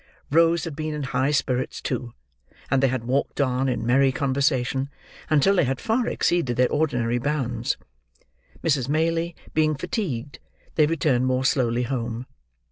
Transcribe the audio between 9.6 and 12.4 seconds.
fatigued, they returned more slowly home.